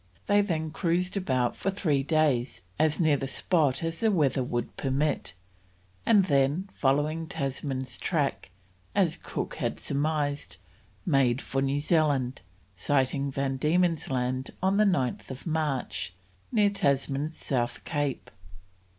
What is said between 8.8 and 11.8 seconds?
as Cook had surmised, made for New